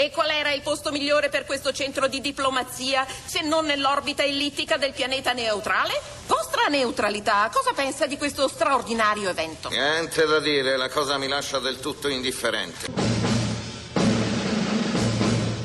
[0.00, 4.78] E qual era il posto migliore per questo centro di diplomazia se non nell'orbita ellittica
[4.78, 5.92] del pianeta neutrale?
[6.26, 9.68] Vostra neutralità, cosa pensa di questo straordinario evento?
[9.68, 12.86] Niente da dire, la cosa mi lascia del tutto indifferente.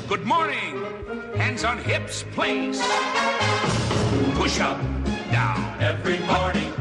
[0.06, 0.84] Good morning.
[1.38, 2.78] Hands on hips, please.
[4.34, 4.78] Push up,
[5.30, 5.76] down.
[5.78, 6.74] Every morning,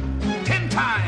[0.43, 1.04] Ten times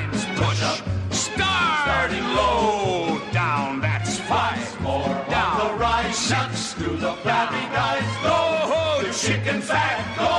[6.27, 9.01] Shucks through the flabby guys, go!
[9.01, 10.36] the chicken fat, go!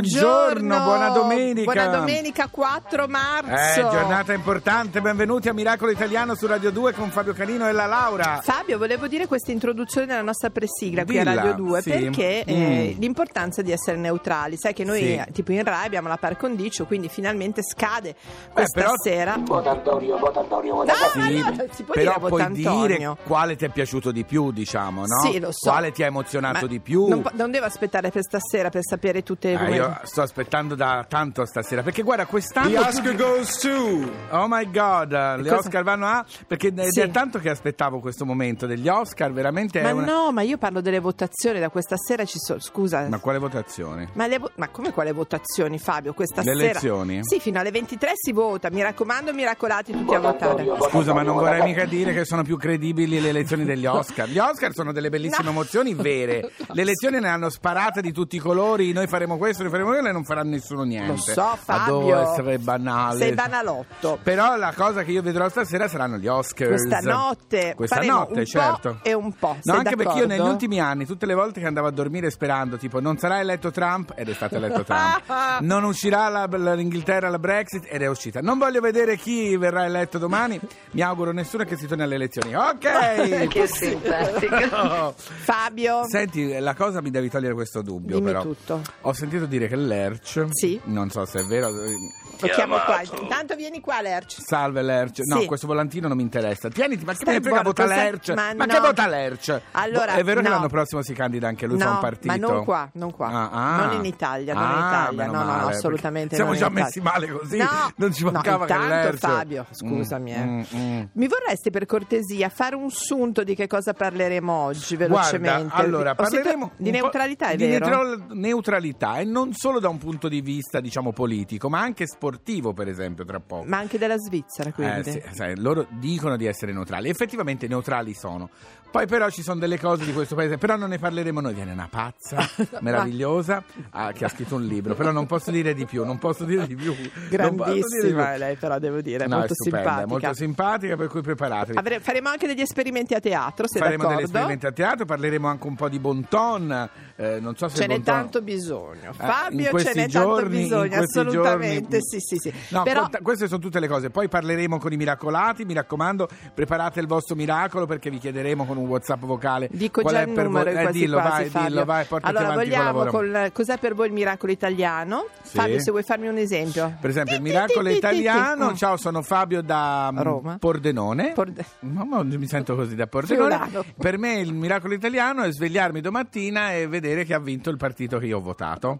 [0.00, 1.72] Buongiorno, buona domenica.
[1.72, 3.80] Buona domenica 4 marzo.
[3.80, 7.86] Eh, giornata importante, benvenuti a Miracolo Italiano su Radio 2 con Fabio Canino e la
[7.86, 8.40] Laura.
[8.42, 11.90] Fabio, volevo dire questa introduzione della nostra presigla qui a Dilla, Radio 2 sì.
[11.90, 13.00] perché eh, Mm.
[13.00, 14.58] l'importanza di essere neutrali.
[14.58, 15.14] Sai che noi, Sì.
[15.14, 18.14] eh, tipo in Rai, abbiamo la par condicio, quindi finalmente scade
[18.52, 19.36] questa però- sera.
[19.40, 22.86] Vota Antonio, vota Antonio, vota No, ma no, si può però dire puoi Antonio.
[22.86, 25.30] dire quale ti è piaciuto di più, diciamo, no?
[25.30, 25.70] Sì, lo so.
[25.70, 27.06] Quale ti ha emozionato Ma di più?
[27.08, 30.22] Non, po- non devo aspettare per stasera per sapere tutte le Ah, come- io sto
[30.22, 34.12] aspettando da tanto stasera perché guarda quest'anno The Oscar tutti- goes to.
[34.30, 37.00] Oh my god, le cosa- Oscar vanno a perché Sì.
[37.00, 40.58] è tanto che aspettavo questo momento degli Oscar, veramente è Ma una no, ma io
[40.58, 43.06] parlo delle votazioni, da questa sera ci sono, scusa.
[43.08, 44.08] Ma quale votazione?
[44.14, 46.12] Ma, le vo- ma come quale votazioni, Fabio?
[46.14, 46.64] Questa Le sera?
[46.70, 47.20] elezioni?
[47.22, 48.68] Sì, fino alle 23 si vota.
[48.70, 50.88] Mi raccomando, miracolati tutti a Vota votare.
[50.90, 54.28] Scusa, ma non vorrei mica dire che sono più credibili le elezioni degli Oscar.
[54.28, 55.50] Gli Oscar sono delle bellissime No.
[55.50, 56.50] emozioni vere.
[56.72, 58.92] Le elezioni ne hanno sparate di tutti i colori.
[58.92, 59.75] Noi faremo questo, noi faremo
[60.08, 61.12] e non farà nessuno niente.
[61.12, 61.96] Lo so, Fabio.
[61.98, 63.18] Adoro essere banale.
[63.18, 64.18] Sei banalotto.
[64.22, 66.68] Però la cosa che io vedrò stasera saranno gli Oscar.
[66.68, 68.98] Questa notte Questa notte, certo.
[69.02, 69.56] e un po'.
[69.64, 70.52] No, anche perché io negli d'accordo?
[70.52, 74.12] ultimi anni, tutte le volte che andavo a dormire sperando, tipo, non sarà eletto Trump,
[74.16, 75.22] ed è stato eletto Trump.
[75.60, 78.40] non uscirà la- la- l'Inghilterra la Brexit, ed è uscita.
[78.40, 80.58] Non voglio vedere chi verrà eletto domani.
[80.92, 82.54] Mi auguro nessuno che si torni alle elezioni.
[82.54, 83.44] Ok!
[83.56, 85.14] Che simpatico.
[85.16, 88.42] Fabio, Senti, la cosa mi devi togliere questo dubbio, Dimmi però.
[88.42, 88.82] tutto.
[89.02, 90.80] Ho sentito dire che Lerch, Sì.
[90.84, 93.00] non so se è vero, lo chiamo qua.
[93.20, 94.36] Intanto vieni qua, Lerch.
[94.44, 95.20] Salve Lerch.
[95.24, 95.46] No, Sì.
[95.46, 96.68] questo volantino non mi interessa.
[96.68, 97.86] Tieniti, ma che Stai me ne frega buono, vota?
[97.86, 98.28] Lerch?
[98.34, 98.74] Ma Ma, no.
[98.74, 99.60] che vota Lerch?
[99.72, 100.54] Allora, è vero che no.
[100.54, 102.26] l'anno prossimo si candida anche lui, no, fa un partito?
[102.26, 103.26] ma non qua, non qua.
[103.28, 103.84] Ah, ah.
[103.86, 105.24] Non in Italia, non in Ah, Italia.
[105.26, 107.18] meno No, no, no, assolutamente Siamo non già in messi Italia.
[107.26, 107.56] male così.
[107.56, 107.66] No,
[107.96, 109.18] non ci no, mancava che intanto, Lerch.
[109.18, 110.44] Fabio, scusami, eh.
[110.44, 111.02] Mm, mm.
[111.12, 115.62] Mi vorresti per cortesia fare un sunto di che cosa parleremo oggi velocemente?
[115.68, 117.86] Guarda, allora Ho sentito- parleremo di po' neutralità, è di vero?
[117.88, 122.72] neutral- neutralità e non solo da un punto di vista, diciamo, politico, ma anche sportivo,
[122.72, 123.64] per esempio, tra poco.
[123.66, 125.08] Ma anche della Svizzera, quindi.
[125.08, 128.50] Eh, sì, sai, loro dicono di essere neutrali, effettivamente neutrali sono.
[128.88, 131.52] Poi però ci sono delle cose di questo paese, però non ne parleremo noi.
[131.54, 132.38] Viene una pazza
[132.80, 136.44] meravigliosa ah, che ha scritto un libro, però non posso dire di più, non posso
[136.44, 136.94] dire di più.
[136.94, 138.32] di Grandissima più.
[138.34, 140.06] è lei, però devo dire, è No, molto è stupenda, simpatica.
[140.10, 141.76] molto simpatica, per cui preparatevi.
[141.78, 144.24] Avre- faremo anche degli esperimenti a teatro, sei Faremo degli d'accordo?
[144.28, 146.88] esperimenti a teatro, parleremo anche un po' di bon ton.
[147.16, 149.10] eh, non so se Ce n'è ton- tanto bisogno.
[149.10, 149.24] Eh,
[149.70, 151.98] questi ce n'è tanto giorni- in bisogno, assolutamente.
[151.98, 152.52] giorni- Sì, sì, sì.
[152.70, 154.10] No, Però queste sono tutte le cose.
[154.10, 155.64] Poi parleremo con i miracolati.
[155.64, 159.68] Mi raccomando, preparate il vostro miracolo perché vi chiederemo con un WhatsApp vocale.
[159.72, 160.80] dico qual già è il per numero voi.
[160.82, 161.68] quasi eh, dillo, quasi, vai, Fabio.
[161.68, 165.26] dillo, vai, allora, vogliamo col cos'è per voi il miracolo italiano?
[165.42, 165.56] Sì.
[165.56, 166.96] Fabio, se vuoi farmi un esempio.
[167.00, 168.70] Per esempio, il miracolo italiano.
[168.70, 168.74] Mm.
[168.74, 170.56] Ciao, sono Fabio da mm, Roma.
[170.58, 171.32] Pordenone.
[171.32, 173.84] Porde- Mamma, mi sento così da Pordenone.
[173.98, 178.18] Per me il miracolo italiano è svegliarmi domattina e vedere che ha vinto il partito
[178.18, 178.98] che io ho votato.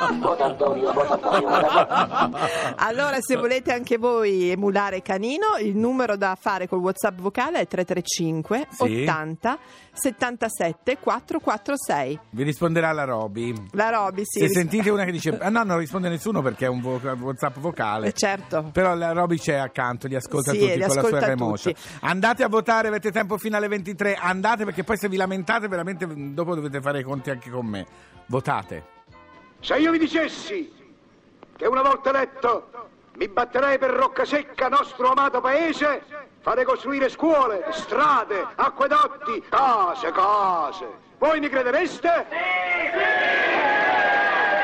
[0.00, 1.48] Antonio, Antonio, Antonio.
[2.76, 7.66] Allora, se volete anche voi emulare Canino, il numero da fare col WhatsApp vocale è
[7.66, 9.02] 335 Sì.
[9.02, 9.58] 80
[9.92, 12.18] 77 446.
[12.30, 13.54] Vi risponderà la Roby.
[13.72, 14.40] La Roby, sì.
[14.40, 17.58] Se sentite una che dice, ah no, non risponde nessuno perché è un vo- WhatsApp
[17.58, 18.08] vocale.
[18.08, 18.70] Eh, certo.
[18.72, 21.74] Però la Roby c'è accanto, li ascolta Sì, tutti li con la sua ascolta remotion.
[21.74, 21.88] tutti.
[22.00, 24.14] Andate a votare, avete tempo fino alle 23.
[24.14, 27.86] Andate perché poi se vi lamentate, veramente dopo dovete fare i conti anche con me.
[28.26, 28.92] Votate.
[29.64, 30.70] Se io vi dicessi
[31.56, 32.68] che una volta eletto
[33.14, 36.02] mi batterei per Roccasecca, nostro amato paese,
[36.42, 42.26] fare costruire scuole, strade, acquedotti, case, case, voi mi credereste?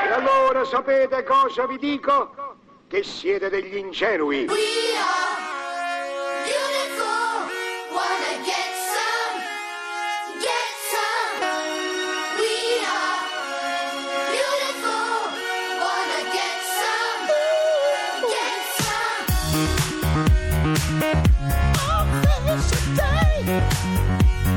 [0.05, 2.35] E allora sapete cosa vi dico?
[2.87, 4.45] Che siete degli ingenui.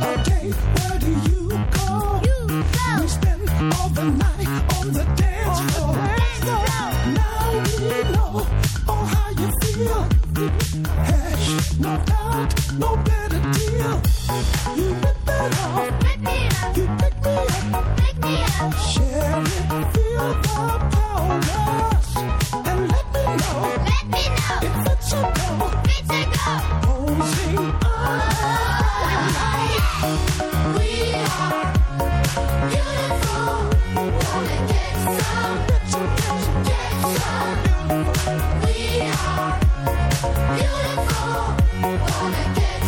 [0.00, 2.20] a day, where do you go?
[2.24, 3.00] You go.
[3.00, 4.27] We spend all the night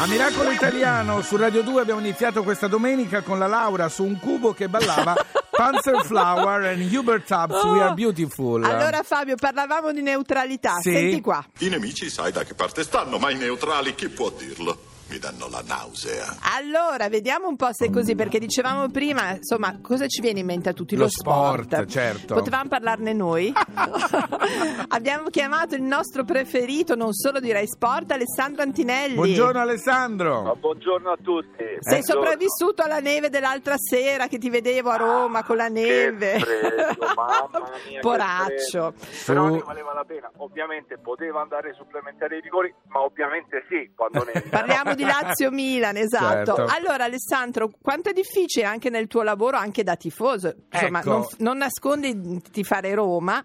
[0.00, 4.18] A Miracolo Italiano su Radio 2 abbiamo iniziato questa domenica con la Laura su un
[4.18, 5.14] cubo che ballava
[5.50, 8.64] Panzerflower and Hubert Tubbs We Are Beautiful.
[8.64, 10.78] Allora Fabio, parlavamo di neutralità.
[10.80, 10.92] Sì.
[10.92, 11.44] Senti qua.
[11.58, 14.87] I nemici sai da che parte stanno, ma i neutrali chi può dirlo?
[15.08, 16.36] Mi danno la nausea.
[16.58, 20.46] Allora, vediamo un po' se è così, perché dicevamo prima, insomma, cosa ci viene in
[20.46, 20.96] mente a tutti?
[20.96, 22.34] Lo sport, certo.
[22.34, 23.50] Potevamo parlarne noi.
[24.88, 29.14] Abbiamo chiamato il nostro preferito, non solo di Rai Sport, Alessandro Antinelli.
[29.14, 30.56] Buongiorno Alessandro.
[30.60, 31.64] Buongiorno a tutti.
[31.80, 36.32] Sei sopravvissuto alla neve dell'altra sera che ti vedevo a Roma con la neve.
[36.32, 38.00] Che freddo, mamma mia.
[38.00, 38.92] Poraccio.
[38.94, 39.24] freddo.
[39.24, 40.30] Però ne valeva la pena.
[40.36, 45.96] Ovviamente poteva andare ai supplementari ai rigori, ma ovviamente sì, quando ne Parliamo di Lazio-Milan,
[45.98, 46.54] esatto.
[46.54, 46.74] Certo.
[46.76, 51.08] Allora Alessandro, quanto è difficile anche nel tuo lavoro, anche da tifoso, insomma, Ecco.
[51.10, 53.42] non, non nascondi di fare Roma.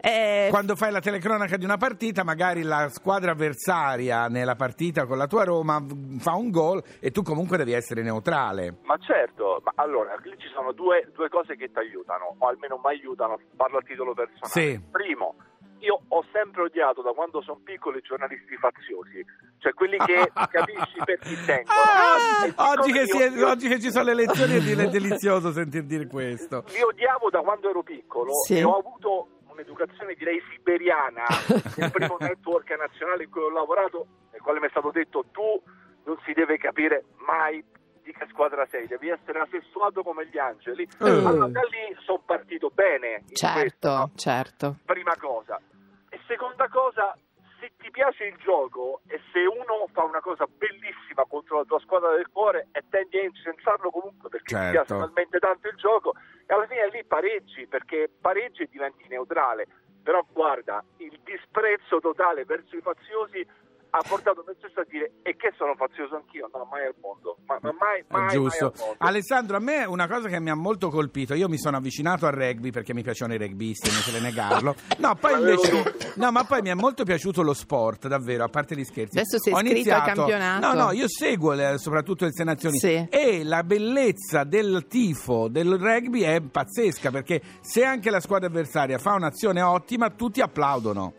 [0.00, 5.18] eh, Quando fai la telecronaca di una partita, magari la squadra avversaria nella partita con
[5.18, 5.84] la tua Roma
[6.18, 8.76] fa un gol e tu comunque devi essere neutrale.
[8.84, 12.80] Ma certo, ma allora lì ci sono due, due cose che ti aiutano, o almeno
[12.82, 14.52] mi aiutano, parlo a titolo personale.
[14.52, 14.80] Sì.
[14.90, 15.34] Primo,
[15.82, 19.24] io ho sempre odiato da quando sono piccolo i giornalisti faziosi,
[19.58, 21.78] cioè quelli che capisci per chi tengono.
[21.78, 24.54] Ah, E siccome oggi, che io- si è- io- oggi che ci sono le elezioni
[24.56, 26.64] è di- è delizioso sentir dire questo.
[26.68, 28.58] Li odiavo da quando ero piccolo Sì.
[28.58, 31.24] e ho avuto un'educazione direi siberiana
[31.76, 35.60] nel primo network nazionale in cui ho lavorato, nel quale mi è stato detto tu
[36.04, 37.62] non si deve capire mai
[38.02, 40.82] di che squadra sei, devi essere assessuato come gli angeli.
[40.82, 41.08] Eh.
[41.08, 43.24] Allora da lì sono partito bene.
[43.32, 44.10] certo, questo, no?
[44.16, 44.76] certo.
[44.84, 45.60] Prima cosa.
[46.08, 47.16] E seconda cosa,
[47.60, 51.78] se ti piace il gioco e se uno fa una cosa bellissima contro la tua
[51.80, 54.70] squadra del cuore e tendi a incensarlo comunque perché ti Certo.
[54.84, 56.12] piace talmente tanto il gioco,
[56.46, 59.66] e alla fine lì pareggi perché pareggi e diventi neutrale.
[60.02, 63.46] Però guarda, il disprezzo totale verso i faziosi
[63.94, 66.48] ha portato me stesso a dire e che sono fazioso anch'io?
[66.52, 67.36] No, mai al mondo.
[67.46, 68.66] Ma, ma mai, mai, mai Giusto.
[68.66, 68.94] al mondo.
[68.98, 72.32] Alessandro, a me una cosa che mi ha molto colpito, io mi sono avvicinato al
[72.32, 74.74] rugby perché mi piacciono i rugbisti, non inutile negarlo.
[74.98, 78.74] No, poi invece No, ma poi mi è molto piaciuto lo sport, davvero, a parte
[78.76, 79.18] gli scherzi.
[79.18, 80.66] Adesso sei Ho iscritto al iniziato- campionato.
[80.66, 83.06] No, no, io seguo le- soprattutto le sei nazioni Sì.
[83.10, 88.96] e la bellezza del tifo del rugby è pazzesca perché se anche la squadra avversaria
[88.98, 91.12] fa un'azione ottima, tutti applaudono.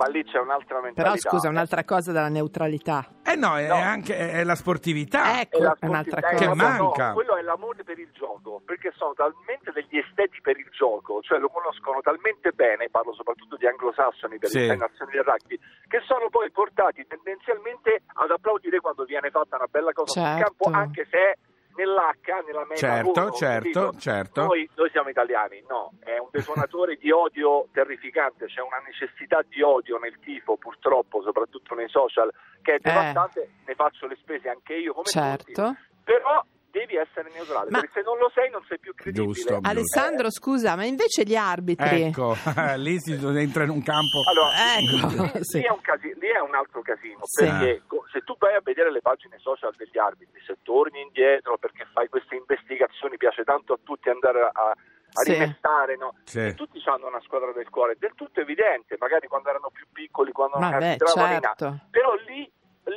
[0.00, 1.28] Ma lì c'è un'altra Però mentalità.
[1.28, 3.04] scusa, un'altra cosa della neutralità.
[3.22, 3.74] Eh no, è No.
[3.74, 5.42] anche è la sportività.
[5.42, 6.64] Ecco, È la è un'altra sportività, cosa.
[6.64, 7.12] Che no, no, manca.
[7.12, 11.38] quello è l'amore per il gioco, perché sono talmente degli esteti per il gioco, cioè
[11.38, 14.64] lo conoscono talmente bene, parlo soprattutto di anglosassoni per Sì.
[14.66, 19.68] le nazioni del rugby, che sono poi portati tendenzialmente ad applaudire quando viene fatta una
[19.70, 20.44] bella cosa sul Certo.
[20.56, 21.36] campo, anche se
[21.76, 24.42] nell'H, nella meta Certo, uno, certo, certo.
[24.44, 29.62] Noi, noi siamo italiani, no, è un detonatore di odio terrificante, c'è una necessità di
[29.62, 32.30] odio nel tifo, purtroppo, soprattutto nei social,
[32.62, 35.76] che è devastante, ne faccio le spese anche io come tutti, Certo.
[36.04, 39.32] però devi essere neutrale, Ma- perché se non lo sei non sei più credibile.
[39.32, 39.58] Giusto.
[39.62, 42.02] Alessandro, scusa, ma invece gli arbitri...
[42.02, 42.36] Ecco,
[42.76, 44.22] lì si entra in un campo.
[44.28, 45.58] Allora, Ecco, lì, sì.
[45.58, 47.44] lì è un casi- lì è un altro casino, Sì.
[47.44, 51.58] perché co- se tu vai a vedere le pagine social degli arbitri, se torni indietro
[51.58, 54.74] perché fai queste investigazioni, piace tanto a tutti andare a, a
[55.10, 55.32] Sì.
[55.32, 56.14] rimestare, no?
[56.24, 56.38] Sì.
[56.40, 59.86] E tutti hanno una squadra del cuore, è del tutto evidente, magari quando erano più
[59.92, 61.40] piccoli, quando non Vabbè, arbitravano in A.
[61.40, 61.78] certo.
[61.90, 62.50] Però lì,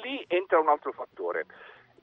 [0.03, 1.45] lì entra un altro fattore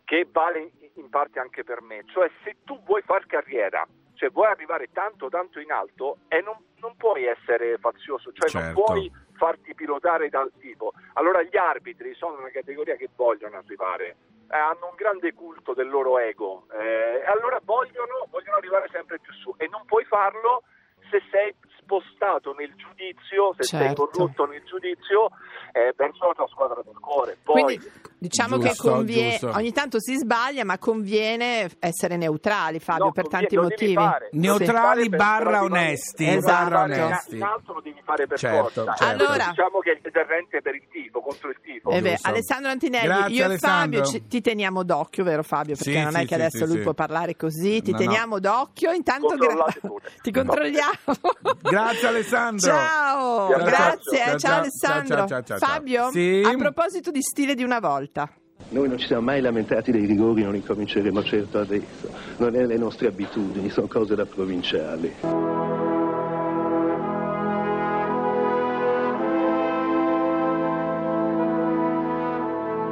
[0.05, 4.49] che vale in parte anche per me, cioè se tu vuoi far carriera, cioè vuoi
[4.49, 8.83] arrivare tanto tanto in alto e non, non puoi essere fazioso, cioè non Certo.
[8.83, 10.93] puoi farti pilotare dal tipo.
[11.15, 14.17] Allora gli arbitri sono una categoria che vogliono arrivare,
[14.51, 19.19] eh, hanno un grande culto del loro ego, eh, e allora vogliono, vogliono arrivare sempre
[19.19, 20.65] più su e non puoi farlo
[21.11, 24.07] se sei spostato nel giudizio, se sei Certo.
[24.07, 25.31] corrotto nel giudizio
[25.73, 27.37] eh, verso la tua squadra del cuore.
[27.43, 29.57] Poi, Quindi diciamo Giusto, che conviene, giusto.
[29.57, 33.95] ogni tanto si sbaglia, ma conviene essere neutrali, Fabio, No, per tanti motivi.
[33.95, 34.29] fare.
[34.33, 35.09] Neutrali Sì.
[35.09, 36.29] barra onesti.
[36.29, 36.69] Esatto.
[36.69, 37.37] Barra onesti.
[37.37, 38.95] in alto lo devi fare per Certo, forza.
[38.95, 39.25] certo.
[39.25, 41.91] Allora- diciamo che è il deterrente per il tifo, contro il tifo.
[41.91, 42.19] Eh beh.
[42.23, 43.99] Alessandro Antinelli, Grazie, io Alessandro.
[44.01, 45.75] e Fabio ci- ti teniamo d'occhio, vero Fabio?
[45.77, 46.83] Perché Sì, non sì, è che sì, adesso sì, lui sì.
[46.83, 48.05] può parlare così, ti No, no.
[48.05, 49.49] teniamo d'occhio, intanto pure.
[50.23, 50.91] ti controlliamo.
[51.63, 52.71] Grazie Alessandro.
[52.71, 55.27] Ciao, grazie, ciao, Alessandro.
[55.59, 58.09] Fabio, a proposito di stile di una volta.
[58.13, 62.11] Noi non ci siamo mai lamentati dei rigori, non incominceremo certo adesso.
[62.39, 65.15] Non è le nostre abitudini, sono cose da provinciali.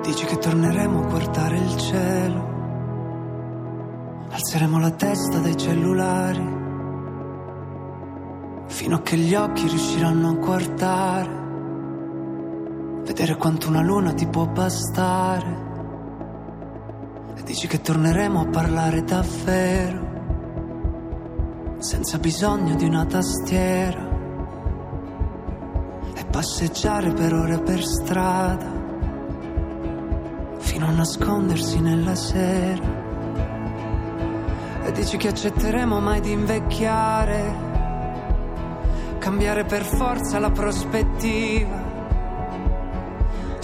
[0.02, 2.46] Dici che torneremo a guardare il cielo,
[4.30, 6.56] alzeremo la testa dai cellulari,
[8.68, 11.37] fino a che gli occhi riusciranno a guardare,
[13.18, 15.66] vedere quanto una luna ti può bastare.
[17.34, 20.06] E dici che torneremo a parlare davvero,
[21.78, 24.08] senza bisogno di una tastiera,
[26.14, 28.76] e passeggiare per ore per strada
[30.58, 33.06] fino a nascondersi nella sera.
[34.84, 37.66] E dici che accetteremo mai di invecchiare,
[39.18, 41.77] cambiare per forza la prospettiva,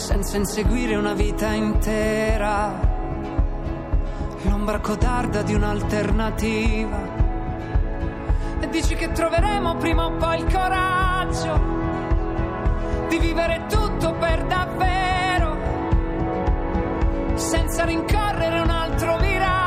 [0.05, 2.79] senza inseguire una vita intera,
[4.43, 6.99] l'ombra codarda di un'alternativa.
[8.61, 11.59] E dici che troveremo prima o poi il coraggio
[13.09, 15.57] di vivere tutto per davvero
[17.37, 19.64] senza rincorrere un altro miraggio.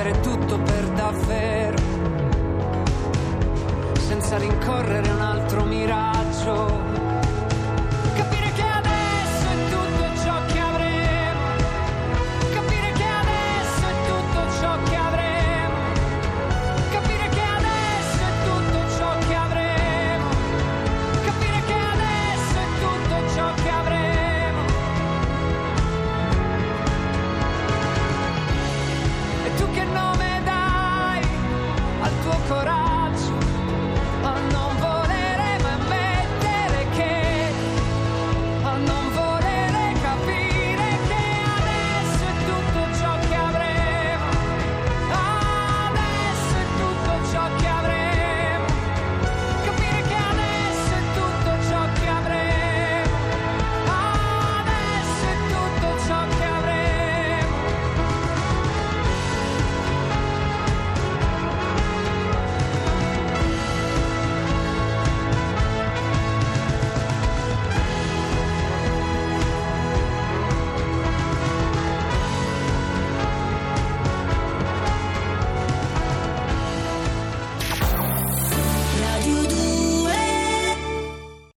[0.00, 1.76] Vivere tutto per davvero,
[3.98, 6.89] senza rincorrere un altro miraggio.